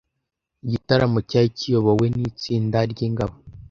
Igitaramo 0.65 1.19
cyari 1.29 1.49
kiyobowe 1.57 2.05
nitsinda 2.15 2.79
ryingabo. 2.91 3.33